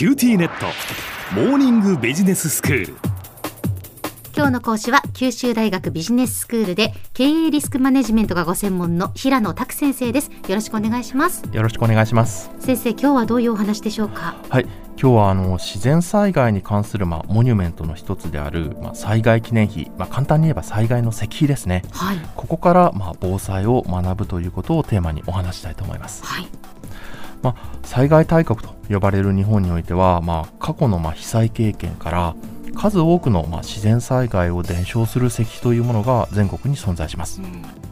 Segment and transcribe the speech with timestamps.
[0.00, 0.64] QTnet。
[1.34, 2.96] モーニングビジネススクール。
[4.34, 10.30] 今日の講師は九州大学ビジネススクールで経営リスクマネジメントがご専門の平野琢先生です。
[10.48, 11.44] よろしくお願いします。
[11.52, 12.50] よろしくお願いします。
[12.60, 14.36] 先生今日はどういうお話でしょうか？
[14.48, 14.62] はい。
[14.98, 22.18] 今日はあの自然災害に関するまあモニュメントの一つであるまあ災害記念碑、まあ、簡単に言えば災害の石碑ですね、はい。
[22.36, 26.48] ここからまあ防災を学ぶということをテーマにお話ししたいと思います、はい
[27.42, 32.34] まあ、災害大国と呼ばれる日本においては、まあ、過去のまあ被災経験から
[32.74, 37.40] 数多くのまあ自然災害を伝承する石碑というものが全国に存在します、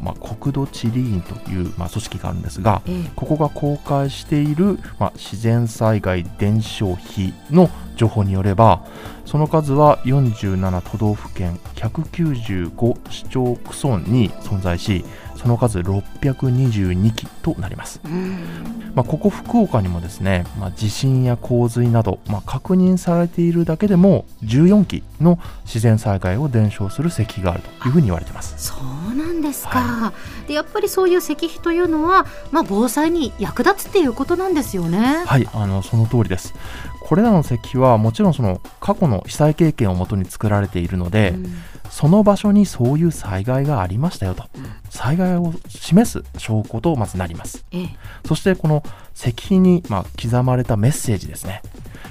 [0.00, 3.10] まあ、国土地理院というまあ組織があるんですがええ。
[3.14, 8.84] ここが公開している、まあ、自然災害伝承碑の情報によれば
[9.32, 18.92] その数は47都道府県195市町区村に存在しその数622基となります、うん。
[18.94, 28.54] まあ、ここ福岡にもですね、まあ、地震や洪水など、まあ、確認されているだけでも14基の自然災害を伝承する石碑があるというふうに言われています。
[28.58, 28.74] そ
[29.10, 30.12] うなんですか、
[30.46, 35.24] でやっぱりそういう石碑というのはまあ防災に役立つっていうことなんですよね。
[35.26, 36.54] はい、あのその通りです。
[37.00, 41.46] これらの石碑はもちろんその過去の被災経験をもとに作られているので、うん。
[41.88, 44.44] その場所にそういう災害がありましたよと、
[44.90, 47.64] 災害を示す証拠とまずなります。
[47.70, 47.88] ええ。
[48.26, 48.82] そしてこの
[49.14, 51.62] 石碑にまあ刻まれたメッセージですね。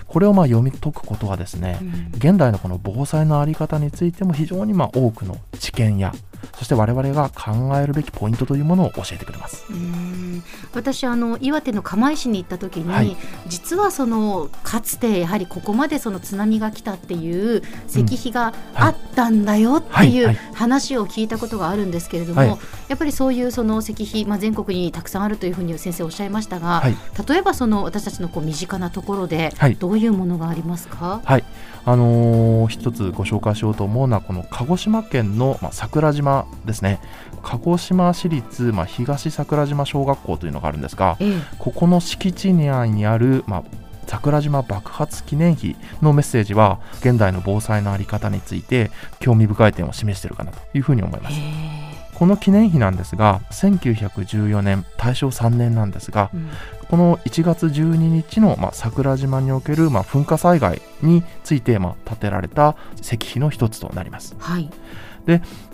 [0.08, 1.90] これをまあ読み解くことはですね、うん。
[2.16, 6.14] 現代のこの防災のあり方についても非常にまあ多くの知見や
[6.58, 9.66] そして我々が考えるべきポイントというものを教えてくれます。
[9.70, 10.44] うん。
[10.74, 13.16] 私あの岩手の釜石に行った時に、はい。
[13.48, 20.36] 実はそのかつてやはりここまでその津波が来たっていう石碑があったんだよっていうはい。
[20.36, 20.54] はい。
[20.54, 22.50] 話を聞いたことがあるんですけれども、はい。
[22.88, 26.96] やっぱりそういうその石碑、まあ、全国にたくさんあるというふうに先生おっしゃいましたが、はい。
[27.28, 29.76] 例えばその私たちのこう身近なところではい。
[29.76, 31.44] どういうものがありますか、はい、
[31.86, 36.31] あのー一つご紹介しようと思うのはこの鹿児島県の、まあ、桜島
[36.66, 37.00] ですね。
[37.44, 41.42] 鹿児島市立、まあ、東桜島小学校というのがあるんですがええ。
[41.58, 43.64] ここの敷地内にある、まあ、
[44.06, 51.36] 桜島爆発記念碑のメッセージは現代の防災のあり方について興味深い点を示しているかなというふうに思います。
[51.36, 51.91] へ
[52.22, 56.50] この記念碑なんですが1914年大正3年なんですがえうん
[56.92, 64.36] この1月12日の、まあ、桜島における、まあ、噴火災害について、まあ、建てられた石碑の一つとなります。
[64.38, 64.70] はい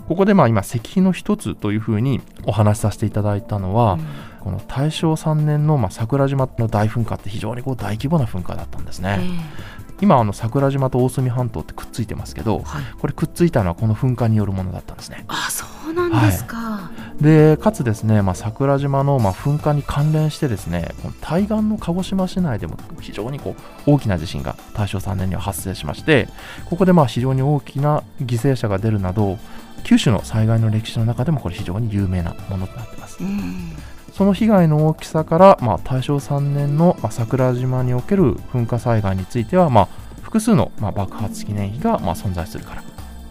[0.06, 4.00] ここで、まあ、今石碑の一つというふうにお話しさせていただいたのは、うん
[4.38, 9.18] この大正3年の、まあ、桜島の大噴火って非常にこう大規模な噴火だったんですね。
[9.20, 15.24] え今あの桜島と大隅半島ってくっついてますけどえはい、これくっついたのはこの噴火によるものだったんですね。
[15.28, 15.67] あそう
[15.98, 26.28] なんですか、でかつですね、まあ、桜島のまあ噴火に関連してですねこの対岸の鹿児島市内でも非常にこう大きな地震が大正3年には発生しまして
[26.66, 29.38] ここでまあ非常に大きな犠牲者が出るなど
[29.84, 33.18] 九州の災害の歴史の中でもこれ非常に有名なものとなっています。
[33.22, 33.72] うん。
[34.12, 39.88] その被害の大きさから、まあ、大正3年のまあ桜島における噴火災害については、まあ、
[40.22, 42.82] 複数のまあ爆発記念碑がまあ存在するから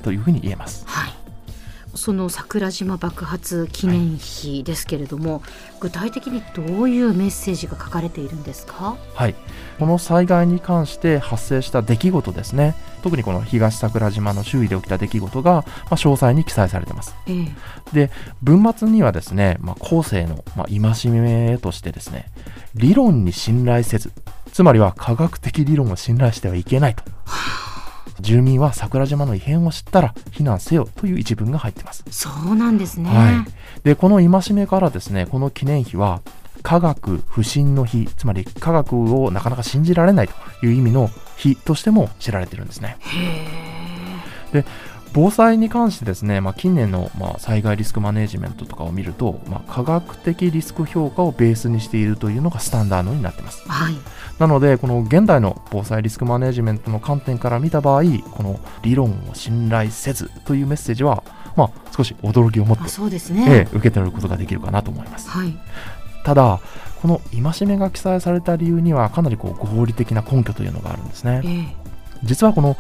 [0.03, 0.85] というふうに言えます。
[0.88, 1.06] はい、
[1.97, 5.41] その桜島爆発記念碑ですけれども、
[5.80, 9.35] 具体的にどういうメッセージが書かれているんですか、はい、
[9.80, 12.75] この災害に関して発生した出来事ですね。
[13.03, 17.16] 特にこの東桜島の周囲で起きた出来事が、まあ、詳細に記載されています。
[17.28, 17.47] え
[17.96, 18.09] え。
[18.41, 22.25] 文末にはですね、まあ、後世の、まあ、戒めとしてですね
[22.75, 24.12] 理論に信頼せず
[24.52, 27.03] つまりは科学的理論を信頼してはいけないと
[28.19, 32.03] 住民は桜島の異変を知ったら避難せよという一文が入っています。
[32.09, 33.09] そうなんですね。
[33.09, 36.22] はい、でこの戒めからですねこの記念碑は
[36.63, 40.33] 科学不信の日つまり科学をなかなか信じられないと
[40.66, 42.97] いう意味の日としても知られているんですね。
[44.53, 44.63] へ
[45.13, 53.95] 防災に関してですね、まあ、近年の、まあ、災害リスクマネジメントとかを見ると、まあ、科学的リスク評価をベースにしているというのがスタンダードになっていますえはい。
[54.40, 61.24] なのでこの現代の防災リスクマネジメントの観点から見た場合この理論を信頼せずというメッセージは、
[61.56, 63.45] まあ、少し驚きを持ってあそうですえね。
[63.50, 65.57] え受け取ることができるかなと思いますはい。
[66.24, 66.59] ただ
[67.01, 71.88] この戒めが記載された理由にはかなりこう合理的な根拠というのがあるんですねええ
[72.24, 72.75] 実はこの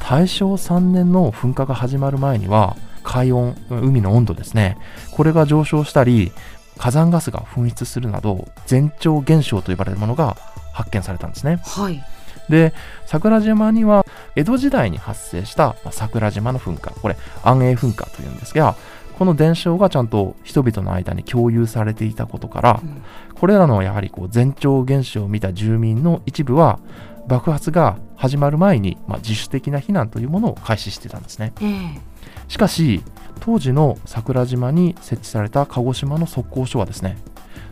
[0.00, 4.78] 大正3年の噴火が始まる前には海温海の温度ですね。
[5.12, 6.32] これが上昇したり
[6.76, 10.36] 火山ガスが噴出するなど前兆現象と呼ばれるものが
[10.72, 11.60] 発見されたんですね。
[11.64, 12.02] はい。
[12.48, 12.72] で
[13.04, 16.90] 桜島には江戸時代に発生したまあ桜島の噴火。
[17.00, 18.76] これ安永噴火というんですが
[19.18, 23.02] この伝承がちゃんと人々の間に共有されていたことからうん。
[23.34, 26.78] これらのやはりこう前兆現象を見た住民の一部は
[27.28, 31.52] 爆発が始まる前に、まあ、自主的な避難というものを開始してたんですね。
[31.60, 32.00] ええ。
[32.48, 33.02] しかし
[33.40, 37.16] 当時の桜島に設置された鹿児島の測候所はですね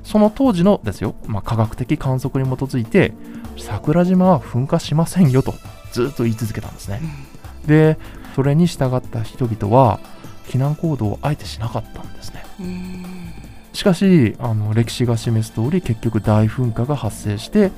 [0.04, 3.12] その当時のですよ、まあ、科学的観測に基づいて
[3.56, 5.54] 桜島は噴火しませんよと
[5.92, 7.00] ずっと言い続けたんですね。
[7.66, 7.98] で
[8.36, 9.98] それに従った人々は
[10.46, 12.44] 避難行動をあえてしなかったんですね。
[12.60, 13.04] うん。
[13.72, 17.72] しかしあの歴史が示す通り結局大噴火が発生して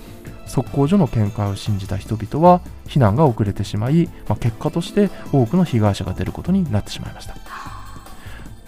[0.49, 7.37] 測候所の見解を信じた人々は避難が遅れてしまい、まあ、結果として多くの被害者が出ることになってしまいました。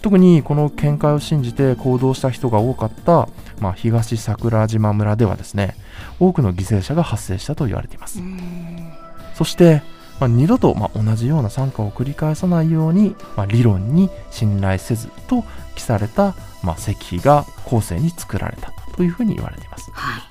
[0.03, 3.29] 特にこの見解を信じて行動した人が多かった、
[3.61, 5.77] まあ、東桜島村ではですね
[6.19, 8.19] 多くの犠牲者が発生したと言われています。
[8.21, 8.93] うん。
[9.35, 9.83] そして、
[10.19, 15.44] まあ、二度と、まあ、同じような参加を繰り返さないように、まあ、理論に信頼せずと
[15.75, 19.91] 記された、まあ、石碑が後世に作られたというふうに言われています。
[19.93, 20.30] はい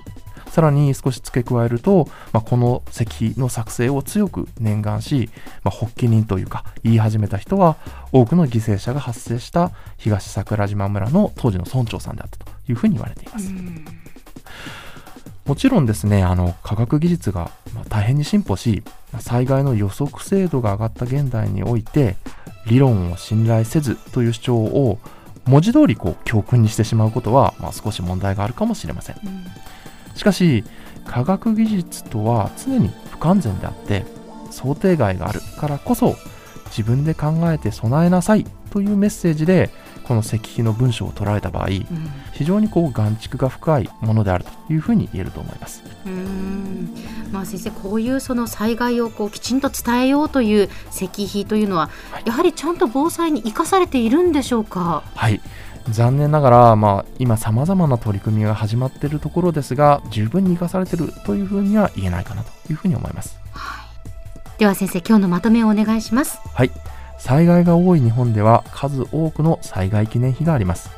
[0.59, 5.29] さらに少し付け加えると、まあ、この石碑の作成を強く念願し、
[5.63, 7.77] まあ、発起人というか言い始めた人は
[8.11, 13.53] 多くの犠牲者が発生した東桜島村の当時の村長さんであったというふうに言われています。
[15.45, 17.51] もちろんですねあの科学技術が
[17.87, 18.83] 大変に進歩し
[19.19, 22.17] 災害の予測精度が上がった現代において
[22.67, 24.99] 理論を信頼せずという主張を
[25.45, 29.45] 文字通りこう教訓にしてしまうことは、まあ、少し問題があるかもしれませんうん。
[30.19, 30.65] しかし
[31.05, 34.05] 科学技術とは常に不完全であって
[34.51, 36.17] 想定外があるからこそ
[36.65, 39.69] 自分で考えて備えなさいというメッセージで
[40.03, 41.85] この石碑の文章を捉えた場合うん。
[42.33, 45.83] 非常にこう眼蓄が深いものであるというふうに言えると思います。
[46.05, 46.93] うん。
[47.31, 52.23] まあ先生こういうその災害をこうきちんと伝えようという石碑というのは、はい。
[52.25, 55.03] やはりちゃんと防災に生かされているんでしょうか？
[55.15, 55.39] はい
[55.91, 63.39] 残念ながら、まあ、今さまざまな取り組みが始まっているところですが十分に生かされているというふうには言えないかなというふうに思います。
[64.57, 66.39] では先生今日のまとめをお願いします。
[66.53, 66.71] はい。
[67.17, 70.89] 災害が多い日本では数多くの災害記念碑があります。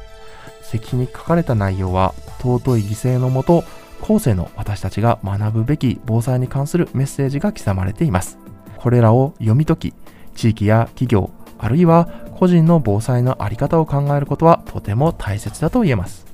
[0.63, 3.63] 石碑に書かれた内容は尊い犠牲のもと
[4.01, 8.37] 後世の私たちが学ぶべき防災に関するメッセージが刻まれています。
[8.77, 9.93] これらを読み解き
[10.35, 11.29] 地域や企業
[11.59, 12.09] あるいは
[12.41, 16.25] 個人の防災の在り方を考えることはとても大切だと言えます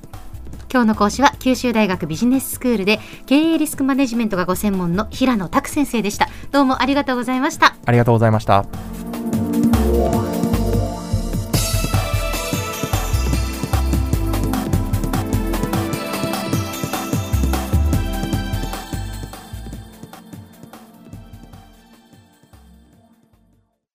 [0.72, 6.28] 今日の講師は九州大学ビジネススクールで経営リスクマネジメントがご専門の平野拓先生でした。
[6.50, 7.76] どうもありがとうございました。
[7.84, 8.64] ありがとうございました